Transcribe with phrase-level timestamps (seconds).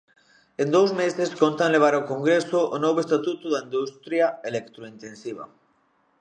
[0.63, 5.45] En dous meses contan levar ao Congreso o novo estatuto da industria electrointensiva.